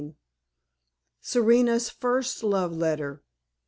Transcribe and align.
SERENA'S 1.21 1.91
FIRST 1.91 2.41
LOVE 2.41 2.71
LETTER. 2.71 3.21